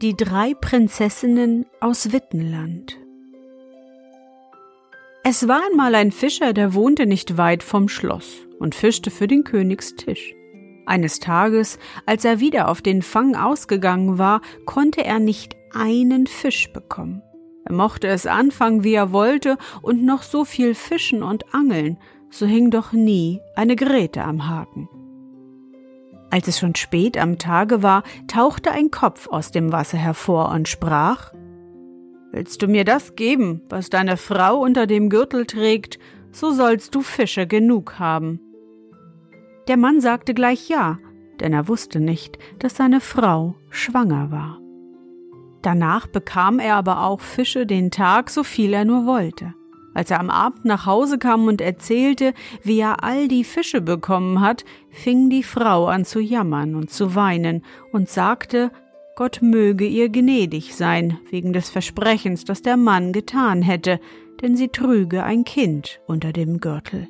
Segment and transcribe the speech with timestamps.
[0.00, 2.96] Die drei Prinzessinnen aus Wittenland.
[5.24, 9.42] Es war einmal ein Fischer, der wohnte nicht weit vom Schloss und fischte für den
[9.42, 10.36] Königstisch.
[10.86, 16.72] Eines Tages, als er wieder auf den Fang ausgegangen war, konnte er nicht einen Fisch
[16.72, 17.20] bekommen.
[17.64, 21.98] Er mochte es anfangen, wie er wollte, und noch so viel fischen und angeln,
[22.30, 24.88] so hing doch nie eine Grete am Haken.
[26.30, 30.68] Als es schon spät am Tage war, tauchte ein Kopf aus dem Wasser hervor und
[30.68, 31.32] sprach
[32.30, 35.98] Willst du mir das geben, was deine Frau unter dem Gürtel trägt,
[36.30, 38.40] so sollst du Fische genug haben.
[39.66, 40.98] Der Mann sagte gleich ja,
[41.40, 44.60] denn er wusste nicht, dass seine Frau schwanger war.
[45.62, 49.54] Danach bekam er aber auch Fische den Tag, so viel er nur wollte.
[49.98, 52.32] Als er am Abend nach Hause kam und erzählte,
[52.62, 57.16] wie er all die Fische bekommen hat, fing die Frau an zu jammern und zu
[57.16, 58.70] weinen und sagte,
[59.16, 63.98] Gott möge ihr gnädig sein, wegen des Versprechens, das der Mann getan hätte,
[64.40, 67.08] denn sie trüge ein Kind unter dem Gürtel.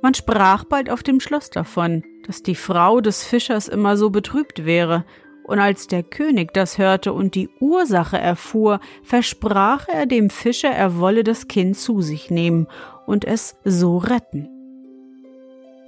[0.00, 4.64] Man sprach bald auf dem Schloss davon, dass die Frau des Fischers immer so betrübt
[4.64, 5.04] wäre,
[5.44, 10.98] und als der König das hörte und die Ursache erfuhr, versprach er dem Fischer, er
[10.98, 12.66] wolle das Kind zu sich nehmen
[13.06, 14.48] und es so retten.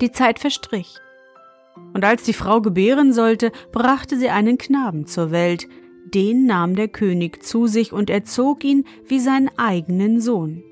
[0.03, 0.97] Die Zeit verstrich.
[1.94, 5.67] Und als die Frau gebären sollte, brachte sie einen Knaben zur Welt,
[6.12, 10.62] den nahm der König zu sich und erzog ihn wie seinen eigenen Sohn.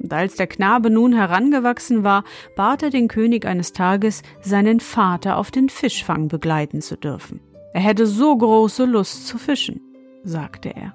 [0.00, 2.24] Und als der Knabe nun herangewachsen war,
[2.54, 7.40] bat er den König eines Tages, seinen Vater auf den Fischfang begleiten zu dürfen.
[7.74, 9.80] Er hätte so große Lust zu fischen,
[10.22, 10.94] sagte er.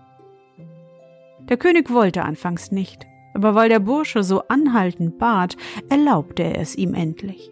[1.50, 5.58] Der König wollte anfangs nicht, aber weil der Bursche so anhaltend bat,
[5.90, 7.52] erlaubte er es ihm endlich.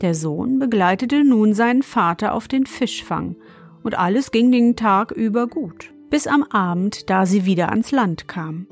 [0.00, 3.36] Der Sohn begleitete nun seinen Vater auf den Fischfang,
[3.84, 8.26] und alles ging den Tag über gut, bis am Abend, da sie wieder ans Land
[8.26, 8.66] kam.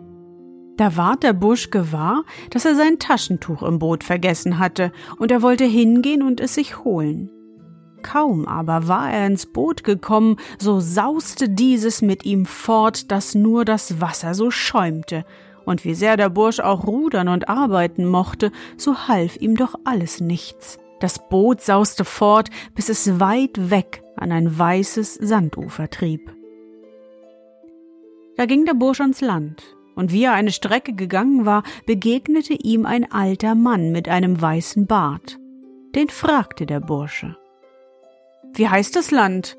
[0.77, 5.43] Da ward der Busch gewahr, dass er sein Taschentuch im Boot vergessen hatte, und er
[5.43, 7.31] wollte hingehen und es sich holen.
[8.03, 13.65] Kaum aber war er ins Boot gekommen, so sauste dieses mit ihm fort, dass nur
[13.65, 15.25] das Wasser so schäumte,
[15.65, 20.21] und wie sehr der Bursch auch rudern und arbeiten mochte, so half ihm doch alles
[20.21, 20.79] nichts.
[21.01, 26.35] Das Boot sauste fort, bis es weit weg an ein weißes Sandufer trieb.
[28.37, 29.63] Da ging der Bursch ans Land,
[29.95, 34.87] und wie er eine Strecke gegangen war, begegnete ihm ein alter Mann mit einem weißen
[34.87, 35.39] Bart.
[35.95, 37.37] Den fragte der Bursche.
[38.55, 39.57] Wie heißt das Land?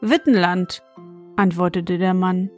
[0.00, 0.82] Wittenland,
[1.36, 2.50] antwortete der Mann.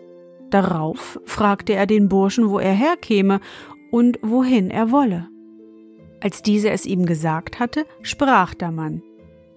[0.51, 3.41] Darauf fragte er den Burschen, wo er herkäme
[3.91, 5.29] und wohin er wolle.
[6.21, 9.03] Als dieser es ihm gesagt hatte, sprach der Mann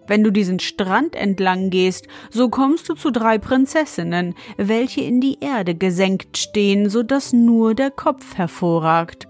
[0.05, 5.37] Wenn du diesen Strand entlang gehst, so kommst du zu drei Prinzessinnen, welche in die
[5.39, 9.27] Erde gesenkt stehen, so dass nur der Kopf hervorragt.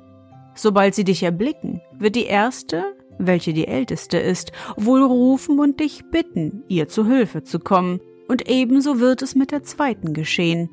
[0.56, 6.03] Sobald sie dich erblicken, wird die erste welche die älteste ist, wohl rufen und dich
[6.11, 10.69] bitten, ihr zu Hilfe zu kommen, und ebenso wird es mit der zweiten geschehen.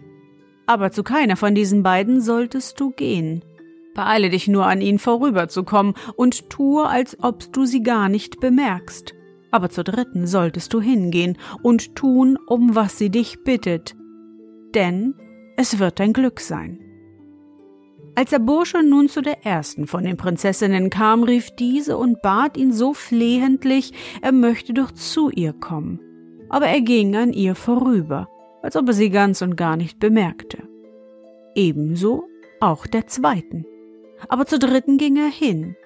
[0.67, 3.45] Aber zu keiner von diesen beiden solltest du gehen.
[3.95, 9.15] Beeile dich nur an ihnen vorüberzukommen und tue, als ob du sie gar nicht bemerkst.
[9.53, 13.95] Aber zur dritten solltest du hingehen und tun, um was sie dich bittet.
[14.75, 15.15] Denn
[15.57, 16.84] es wird dein Glück sein.
[18.17, 22.57] Als der Bursche nun zu der ersten von den Prinzessinnen kam, rief diese und bat
[22.57, 26.01] ihn so flehentlich, er möchte doch zu ihr kommen.
[26.49, 28.29] Aber er ging an ihr vorüber,
[28.63, 30.59] als ob er sie ganz und gar nicht bemerkte.
[31.57, 32.29] Ebenso
[32.61, 33.67] auch der zweiten.
[34.29, 35.77] Aber zur dritten ging er hin.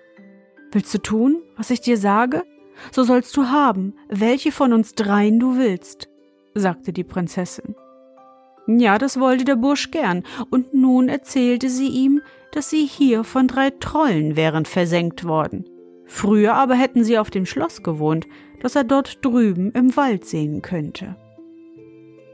[0.70, 2.44] Willst du tun, Was ich dir sage,
[2.92, 6.08] so sollst du haben, welche von uns dreien du willst,
[6.54, 7.74] sagte die Prinzessin.
[8.70, 12.20] Ja, das wollte der Bursch gern, und nun erzählte sie ihm,
[12.52, 15.64] dass sie hier von drei Trollen wären versenkt worden.
[16.04, 18.26] Früher aber hätten sie auf dem Schloss gewohnt,
[18.60, 21.16] das er dort drüben im Wald sehen könnte.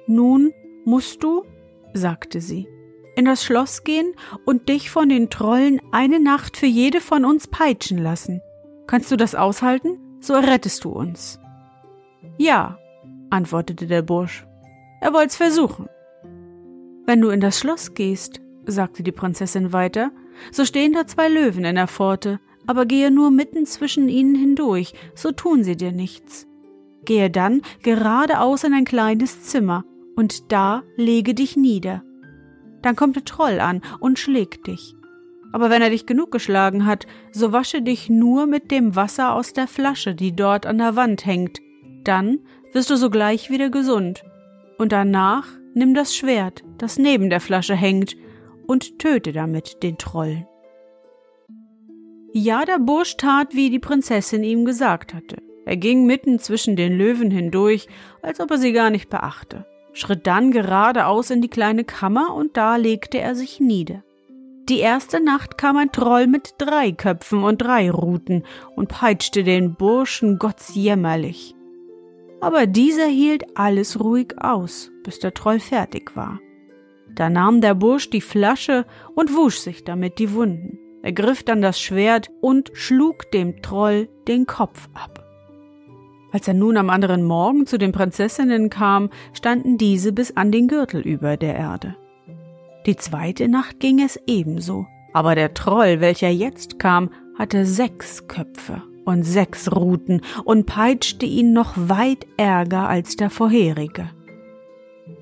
[0.08, 0.52] Nun
[0.84, 1.44] musst du,
[1.92, 2.66] sagte sie,
[3.14, 4.12] in das Schloss gehen
[4.44, 8.40] und dich von den Trollen eine Nacht für jede von uns peitschen lassen.
[8.88, 10.18] Kannst du das aushalten?
[10.20, 11.38] So errettest du uns.
[12.38, 12.78] Ja,
[13.30, 14.44] antwortete der Bursch.
[15.00, 15.88] Er wollt's versuchen.
[17.06, 20.10] Wenn du in das Schloss gehst, sagte die Prinzessin weiter,
[20.50, 24.94] so stehen da zwei Löwen in der Pforte, aber gehe nur mitten zwischen ihnen hindurch,
[25.14, 26.46] so tun sie dir nichts.
[27.04, 29.84] Gehe dann geradeaus in ein kleines Zimmer,
[30.16, 32.02] und da lege dich nieder.
[32.82, 34.94] Dann kommt der Troll an und schlägt dich.
[35.52, 39.52] Aber wenn er dich genug geschlagen hat, so wasche dich nur mit dem Wasser aus
[39.52, 41.60] der Flasche, die dort an der Wand hängt.
[42.02, 42.40] Dann
[42.72, 44.24] wirst du sogleich wieder gesund.
[44.78, 48.16] Und danach nimm das Schwert, das neben der Flasche hängt,
[48.66, 50.46] und töte damit den Troll.
[52.32, 55.36] Ja, der Bursch tat, wie die Prinzessin ihm gesagt hatte.
[55.66, 57.86] Er ging mitten zwischen den Löwen hindurch,
[58.22, 62.56] als ob er sie gar nicht beachte, schritt dann geradeaus in die kleine Kammer und
[62.56, 64.02] da legte er sich nieder.
[64.68, 68.44] Die erste Nacht kam ein Troll mit drei Köpfen und drei Ruten
[68.76, 71.53] und peitschte den Burschen gottsjämmerlich.
[72.44, 76.40] Aber dieser hielt alles ruhig aus, bis der Troll fertig war.
[77.08, 80.78] Da nahm der Bursch die Flasche und wusch sich damit die Wunden.
[81.02, 85.24] Er griff dann das Schwert und schlug dem Troll den Kopf ab.
[86.32, 90.68] Als er nun am anderen Morgen zu den Prinzessinnen kam, standen diese bis an den
[90.68, 91.96] Gürtel über der Erde.
[92.84, 97.08] Die zweite Nacht ging es ebenso, aber der Troll, welcher jetzt kam,
[97.38, 104.10] hatte sechs Köpfe und sechs Ruten und peitschte ihn noch weit ärger als der vorherige.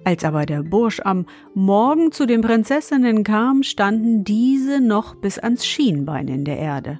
[0.04, 5.64] Als aber der Bursch am Morgen zu den Prinzessinnen kam, standen diese noch bis ans
[5.64, 6.98] Schienbein in der Erde.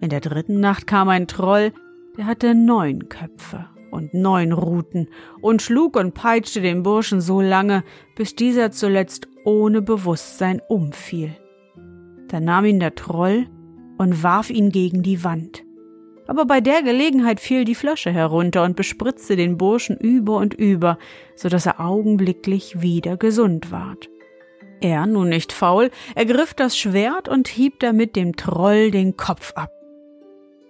[0.00, 1.72] In der dritten Nacht kam ein Troll,
[2.16, 5.08] der hatte neun Köpfe und neun Ruten
[5.40, 7.84] und schlug und peitschte den Burschen so lange,
[8.16, 11.36] bis dieser zuletzt ohne Bewusstsein umfiel.
[12.28, 13.46] Da nahm ihn der Troll
[13.98, 15.64] und warf ihn gegen die Wand
[16.26, 20.98] aber bei der Gelegenheit fiel die Flasche herunter und bespritzte den Burschen über und über,
[21.36, 24.08] so dass er augenblicklich wieder gesund ward.
[24.80, 29.70] Er, nun nicht faul, ergriff das Schwert und hieb damit dem Troll den Kopf ab.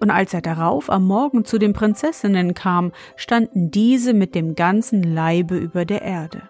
[0.00, 5.02] Und als er darauf am Morgen zu den Prinzessinnen kam, standen diese mit dem ganzen
[5.02, 6.48] Leibe über der Erde.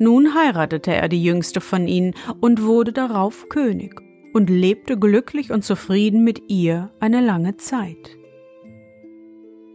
[0.00, 4.02] Nun heiratete er die jüngste von ihnen und wurde darauf König
[4.34, 8.18] und lebte glücklich und zufrieden mit ihr eine lange Zeit.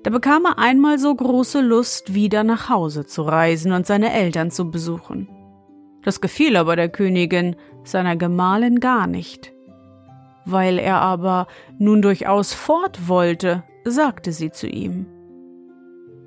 [0.04, 4.52] Da bekam er einmal so große Lust, wieder nach Hause zu reisen und seine Eltern
[4.52, 5.30] zu besuchen.
[6.04, 9.54] Das gefiel aber der Königin, seiner Gemahlin gar nicht.
[10.46, 11.48] Weil er aber
[11.78, 15.06] nun durchaus fort wollte, sagte sie zu ihm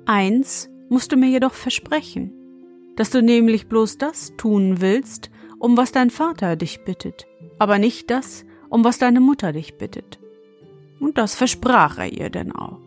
[0.05, 2.33] Eins musst du mir jedoch versprechen,
[2.95, 7.27] dass du nämlich bloß das tun willst, um was dein Vater dich bittet
[7.59, 10.19] aber nicht das, um was deine Mutter dich bittet.
[10.99, 12.79] Und das versprach er ihr denn auch.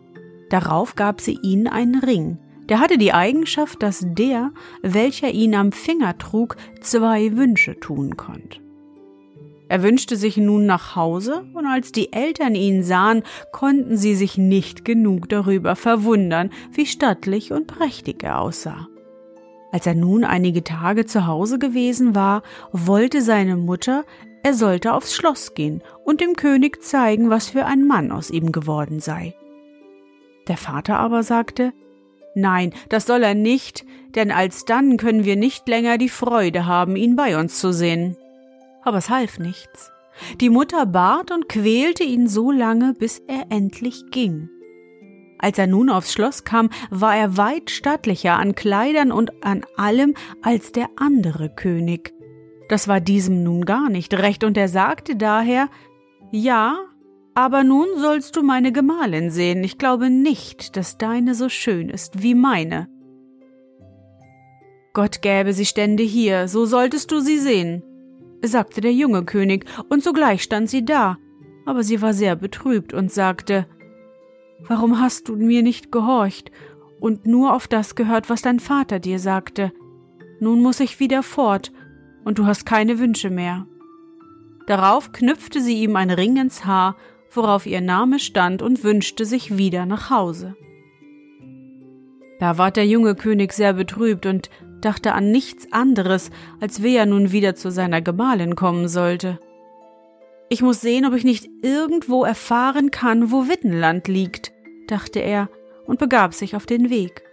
[0.49, 2.39] Darauf gab sie ihn einen Ring,
[2.69, 4.51] der hatte die Eigenschaft, dass der,
[4.81, 8.59] welcher ihn am Finger trug, zwei Wünsche tun konnte.
[9.69, 14.37] Er wünschte sich nun nach Hause, und als die Eltern ihn sahen, konnten sie sich
[14.37, 18.87] nicht genug darüber verwundern, wie stattlich und prächtig er aussah.
[19.73, 24.05] Als er nun einige Tage zu Hause gewesen war, wollte seine Mutter,
[24.47, 28.53] er sollte aufs Schloss gehen und dem König zeigen, was für ein Mann aus ihm
[28.53, 29.35] geworden sei.
[30.47, 31.73] Der Vater aber sagte,
[32.33, 33.85] Nein, das soll er nicht,
[34.15, 38.15] denn alsdann können wir nicht länger die Freude haben, ihn bei uns zu sehen.
[38.83, 39.91] Aber es half nichts.
[40.39, 44.49] Die Mutter bat und quälte ihn so lange, bis er endlich ging.
[45.39, 50.13] Als er nun aufs Schloss kam, war er weit stattlicher an Kleidern und an allem
[50.41, 52.13] als der andere König.
[52.69, 55.69] Das war diesem nun gar nicht recht, und er sagte daher
[56.31, 56.77] Ja,
[57.33, 62.23] aber nun sollst du meine Gemahlin sehen, ich glaube nicht, dass deine so schön ist
[62.23, 62.89] wie meine.
[64.93, 67.83] Gott gäbe sie stände hier, so solltest du sie sehen,
[68.41, 71.17] sagte der junge König, und sogleich stand sie da,
[71.65, 73.67] aber sie war sehr betrübt und sagte
[74.67, 76.49] Warum hast du mir nicht gehorcht
[76.99, 79.71] und nur auf das gehört, was dein Vater dir sagte?
[80.39, 81.71] Nun muss ich wieder fort,
[82.27, 83.65] und du hast keine Wünsche mehr.
[84.67, 86.95] Darauf knüpfte sie ihm ein Ring ins Haar
[87.31, 90.55] worauf ihr Name stand und wünschte sich wieder nach Hause.
[92.39, 94.49] Da ward der junge König sehr betrübt und
[94.81, 96.29] dachte an nichts anderes,
[96.59, 99.39] als wie er nun wieder zu seiner Gemahlin kommen sollte.
[100.49, 104.51] Ich muss sehen, ob ich nicht irgendwo erfahren kann, wo Wittenland liegt,
[104.87, 105.49] dachte er
[105.85, 107.23] und begab sich auf den Weg.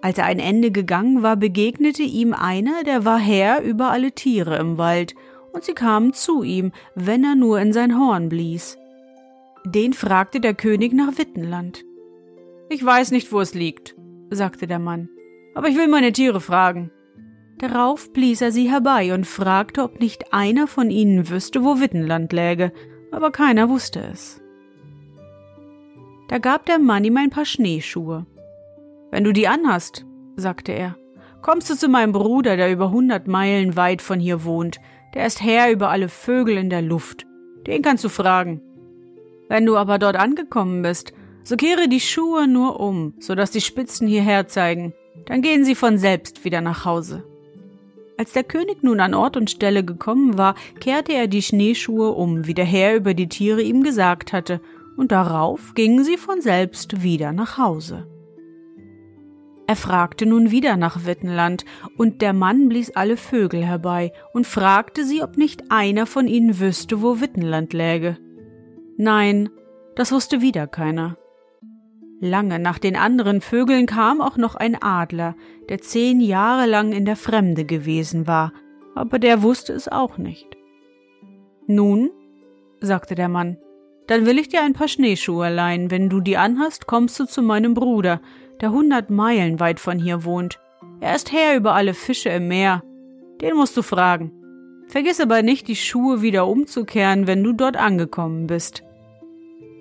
[0.00, 4.56] Als er ein Ende gegangen war, begegnete ihm einer, der war Herr über alle Tiere
[4.56, 5.14] im Wald,
[5.52, 8.78] und sie kamen zu ihm, wenn er nur in sein Horn blies.
[9.64, 11.84] Den fragte der König nach Wittenland.
[12.68, 13.96] Ich weiß nicht, wo es liegt,
[14.30, 15.08] sagte der Mann,
[15.54, 16.90] aber ich will meine Tiere fragen.
[17.58, 22.32] Darauf blies er sie herbei und fragte, ob nicht einer von ihnen wüsste, wo Wittenland
[22.32, 22.72] läge,
[23.10, 24.40] aber keiner wusste es.
[26.28, 28.26] Da gab der Mann ihm ein paar Schneeschuhe.
[29.10, 30.04] Wenn du die anhast,
[30.36, 30.96] sagte er,
[31.42, 34.80] kommst du zu meinem Bruder, der über hundert Meilen weit von hier wohnt,
[35.14, 37.26] der ist Herr über alle Vögel in der Luft.
[37.66, 38.60] Den kannst du fragen.
[39.48, 41.12] Wenn du aber dort angekommen bist,
[41.42, 44.92] so kehre die Schuhe nur um, so dass die Spitzen hierher zeigen,
[45.26, 47.24] dann gehen sie von selbst wieder nach Hause.
[48.18, 52.46] Als der König nun an Ort und Stelle gekommen war, kehrte er die Schneeschuhe um,
[52.46, 54.60] wie der Herr über die Tiere ihm gesagt hatte,
[54.96, 58.08] und darauf gingen sie von selbst wieder nach Hause.
[59.68, 61.66] Er fragte nun wieder nach Wittenland,
[61.98, 66.58] und der Mann blies alle Vögel herbei und fragte sie, ob nicht einer von ihnen
[66.58, 68.16] wüsste, wo Wittenland läge.
[68.96, 69.50] Nein,
[69.94, 71.18] das wusste wieder keiner.
[72.18, 75.36] Lange nach den anderen Vögeln kam auch noch ein Adler,
[75.68, 78.54] der zehn Jahre lang in der Fremde gewesen war,
[78.94, 80.56] aber der wusste es auch nicht.
[81.66, 82.08] Nun,
[82.80, 83.58] sagte der Mann,
[84.06, 85.90] dann will ich dir ein paar Schneeschuhe leihen.
[85.90, 88.22] Wenn du die anhast, kommst du zu meinem Bruder,
[88.60, 90.58] der hundert Meilen weit von hier wohnt.
[91.00, 92.82] Er ist Herr über alle Fische im Meer.
[93.40, 94.32] Den musst du fragen.
[94.88, 98.82] Vergiss aber nicht, die Schuhe wieder umzukehren, wenn du dort angekommen bist.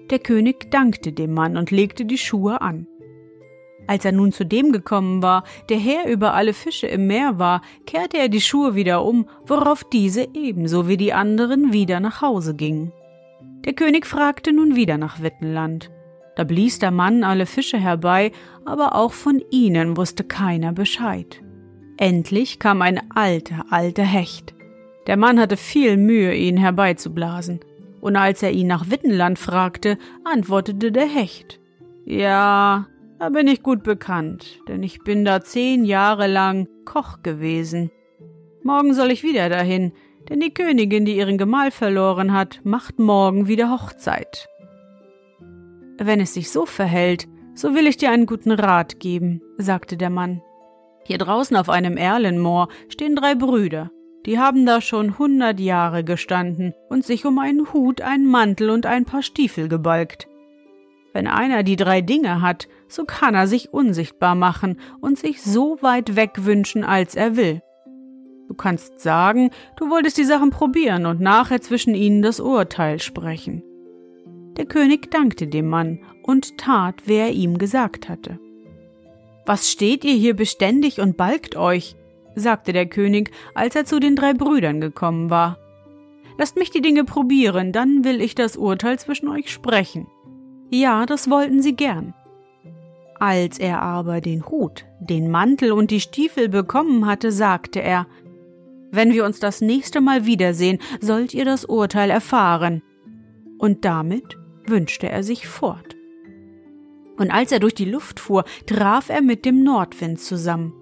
[0.10, 2.88] Der König dankte dem Mann und legte die Schuhe an.
[3.88, 7.62] Als er nun zu dem gekommen war, der Herr über alle Fische im Meer war,
[7.86, 12.54] kehrte er die Schuhe wieder um, worauf diese ebenso wie die anderen wieder nach Hause
[12.54, 12.92] gingen.
[13.66, 15.90] Der König fragte nun wieder nach Wittenland.
[16.38, 18.32] Da blies der Mann alle Fische herbei,
[18.64, 21.42] aber auch von ihnen wusste keiner Bescheid.
[21.98, 24.54] Endlich kam ein alter, alter Hecht.
[25.08, 27.62] Der Mann hatte viel Mühe, ihn herbeizublasen.
[28.02, 31.60] Und als er ihn nach Wittenland fragte, antwortete der Hecht.
[32.06, 32.86] Ja,
[33.18, 37.90] da bin ich gut bekannt, denn ich bin da zehn Jahre lang Koch gewesen.
[38.62, 39.92] Morgen soll ich wieder dahin,
[40.30, 44.48] denn die Königin, die ihren Gemahl verloren hat, macht morgen wieder Hochzeit.
[45.98, 50.12] Wenn es sich so verhält, so will ich dir einen guten Rat geben, sagte der
[50.12, 50.42] Mann.
[51.06, 53.92] Hier draußen auf einem Erlenmoor stehen drei Brüder.
[54.26, 58.86] Die haben da schon hundert Jahre gestanden und sich um einen Hut, einen Mantel und
[58.86, 60.28] ein paar Stiefel gebalgt.
[61.14, 65.78] Wenn einer die drei Dinge hat, so kann er sich unsichtbar machen und sich so
[65.82, 67.62] weit weg wünschen, als er will.
[68.48, 73.64] Du kannst sagen, du wolltest die Sachen probieren und nachher zwischen ihnen das Urteil sprechen.
[74.58, 78.40] Der König dankte dem Mann und tat, wer er ihm gesagt hatte.
[79.46, 81.96] Was steht ihr hier beständig und balgt euch?
[82.36, 85.58] sagte der König, als er zu den drei Brüdern gekommen war.
[86.38, 90.08] Lasst mich die Dinge probieren, dann will ich das Urteil zwischen euch sprechen.
[90.70, 92.14] Ja, das wollten sie gern.
[93.20, 98.06] Als er aber den Hut, den Mantel und die Stiefel bekommen hatte, sagte er
[98.92, 102.84] Wenn wir uns das nächste Mal wiedersehen, sollt ihr das Urteil erfahren.
[103.58, 104.38] Und damit
[104.70, 105.96] wünschte er sich fort.
[107.18, 110.74] Und als er durch die Luft fuhr, traf er mit dem Nordwind zusammen.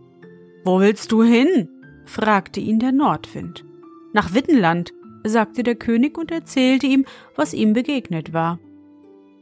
[0.64, 1.70] Wo willst du hin?
[2.06, 3.66] fragte ihn der Nordwind.
[4.14, 8.60] Nach Wittenland, sagte der König und erzählte ihm, was ihm begegnet war.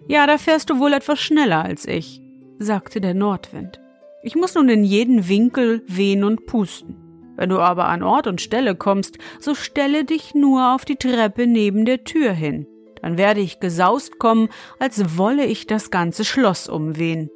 [0.08, 2.22] Ja, da fährst du wohl etwas schneller als ich,
[2.60, 3.82] sagte der Nordwind.
[4.22, 6.96] Ich muss nun in jeden Winkel wehen und pusten.
[7.36, 11.48] Wenn du aber an Ort und Stelle kommst, so stelle dich nur auf die Treppe
[11.48, 12.68] neben der Tür hin
[13.04, 14.48] dann werde ich gesaust kommen,
[14.80, 17.30] als wolle ich das ganze Schloss umwehen.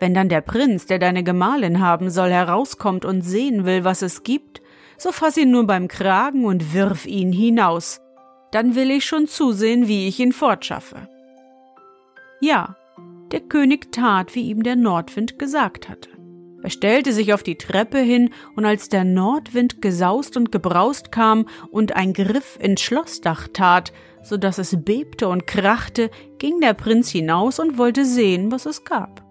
[0.00, 4.24] Wenn dann der Prinz, der deine Gemahlin haben soll, herauskommt und sehen will, was es
[4.24, 4.60] gibt,
[4.98, 8.00] so fass ihn nur beim Kragen und wirf ihn hinaus.
[8.50, 11.08] Dann will ich schon zusehen, wie ich ihn fortschaffe.
[12.40, 12.76] Ja,
[13.30, 16.10] der König tat, wie ihm der Nordwind gesagt hatte.
[16.64, 21.46] Er stellte sich auf die Treppe hin, und als der Nordwind gesaust und gebraust kam
[21.70, 23.92] und ein Griff ins Schlossdach tat,
[24.24, 28.84] so dass es bebte und krachte, ging der Prinz hinaus und wollte sehen, was es
[28.84, 29.22] gab.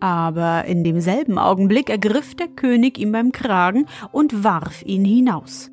[0.00, 5.70] Aber in demselben Augenblick ergriff der König ihn beim Kragen und warf ihn hinaus.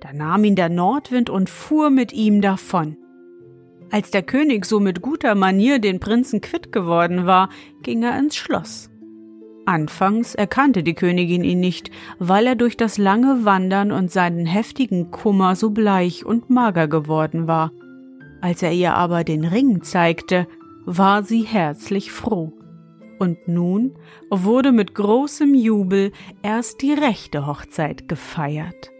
[0.00, 2.96] Da nahm ihn der Nordwind und fuhr mit ihm davon.
[3.90, 7.48] Als der König so mit guter Manier den Prinzen quitt geworden war,
[7.82, 8.90] ging er ins Schloss.
[9.68, 15.10] Anfangs erkannte die Königin ihn nicht, weil er durch das lange Wandern und seinen heftigen
[15.10, 17.72] Kummer so bleich und mager geworden war.
[18.40, 20.46] Als er ihr aber den Ring zeigte,
[20.86, 22.54] war sie herzlich froh.
[23.18, 23.94] Und nun
[24.30, 28.90] wurde mit großem Jubel erst die rechte Hochzeit gefeiert.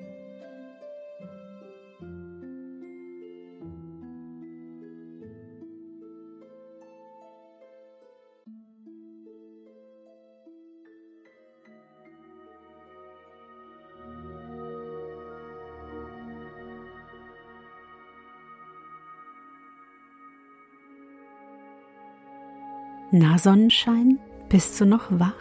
[23.10, 24.18] Na Sonnenschein,
[24.50, 25.32] bist du noch wach?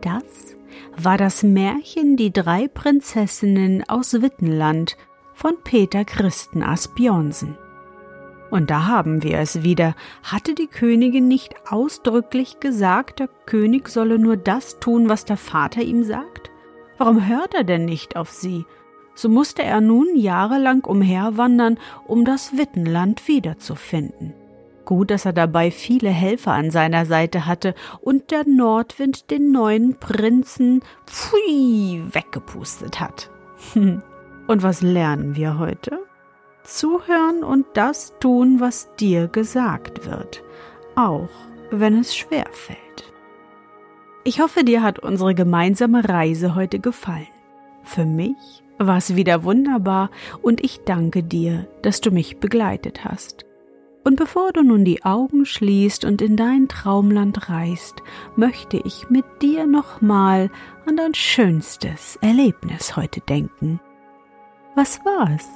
[0.00, 0.56] Das
[0.96, 4.96] war das Märchen Die drei Prinzessinnen aus Wittenland
[5.34, 7.58] von Peter Christen Asbjornsen.
[8.50, 9.94] Und da haben wir es wieder.
[10.22, 15.82] Hatte die Königin nicht ausdrücklich gesagt, der König solle nur das tun, was der Vater
[15.82, 16.50] ihm sagt?
[16.96, 18.64] Warum hört er denn nicht auf sie?
[19.14, 24.32] So musste er nun jahrelang umherwandern, um das Wittenland wiederzufinden.
[24.88, 29.98] Gut, dass er dabei viele Helfer an seiner Seite hatte und der Nordwind den neuen
[29.98, 33.30] Prinzen pfui weggepustet hat.
[33.74, 35.98] und was lernen wir heute?
[36.62, 40.42] Zuhören und das tun, was dir gesagt wird,
[40.96, 41.28] auch
[41.70, 43.12] wenn es schwer fällt.
[44.24, 47.28] Ich hoffe, dir hat unsere gemeinsame Reise heute gefallen.
[47.84, 53.44] Für mich war es wieder wunderbar und ich danke dir, dass du mich begleitet hast.
[54.08, 57.96] Und bevor du nun die Augen schließt und in dein Traumland reist,
[58.36, 60.48] möchte ich mit dir nochmal
[60.86, 63.80] an dein schönstes Erlebnis heute denken.
[64.74, 65.46] Was war es?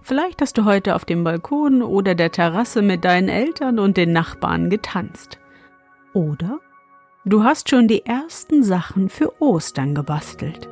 [0.00, 4.12] Vielleicht hast du heute auf dem Balkon oder der Terrasse mit deinen Eltern und den
[4.12, 5.38] Nachbarn getanzt.
[6.14, 6.60] Oder
[7.26, 10.70] du hast schon die ersten Sachen für Ostern gebastelt.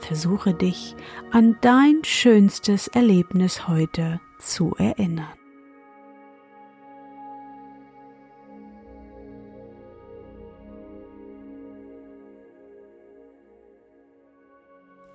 [0.00, 0.94] Versuche dich
[1.32, 5.26] an dein schönstes Erlebnis heute zu erinnern.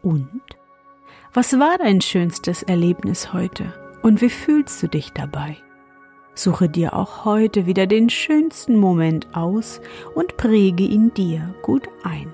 [0.01, 0.41] Und?
[1.33, 5.57] Was war dein schönstes Erlebnis heute und wie fühlst du dich dabei?
[6.33, 9.79] Suche dir auch heute wieder den schönsten Moment aus
[10.15, 12.33] und präge ihn dir gut ein